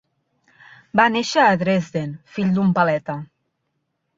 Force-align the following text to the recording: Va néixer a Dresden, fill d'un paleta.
Va 0.99 1.05
néixer 1.17 1.43
a 1.49 1.59
Dresden, 1.65 2.15
fill 2.39 2.51
d'un 2.57 2.73
paleta. 2.81 3.19